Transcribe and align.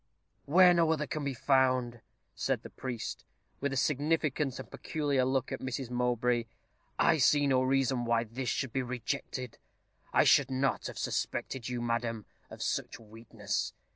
"Where 0.45 0.73
no 0.73 0.91
other 0.91 1.05
can 1.05 1.23
be 1.23 1.35
found," 1.35 2.01
said 2.33 2.63
the 2.63 2.71
priest, 2.71 3.23
with 3.59 3.71
a 3.71 3.77
significant 3.77 4.57
and 4.57 4.71
peculiar 4.71 5.25
look 5.25 5.51
at 5.51 5.59
Mrs. 5.59 5.91
Mowbray, 5.91 6.45
"I 6.97 7.19
see 7.19 7.45
no 7.45 7.61
reason 7.61 8.05
why 8.05 8.23
this 8.23 8.49
should 8.49 8.73
be 8.73 8.81
rejected. 8.81 9.59
I 10.11 10.23
should 10.23 10.49
not 10.49 10.87
have 10.87 10.97
suspected 10.97 11.69
you, 11.69 11.83
madam, 11.83 12.25
of 12.49 12.63
such 12.63 12.99
weakness. 12.99 13.73